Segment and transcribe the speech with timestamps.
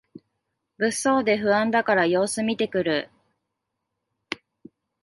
[0.79, 3.11] 物騒で不安だから様子みてくる